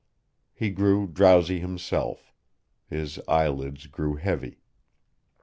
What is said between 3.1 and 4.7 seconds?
eyelids grew heavy.